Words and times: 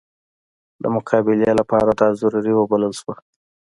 د 0.81 0.83
مقابلې 0.95 1.51
لپاره 1.59 1.91
دا 1.99 2.07
ضروري 2.21 2.53
وبلله 2.55 2.93
شوه. 2.99 3.15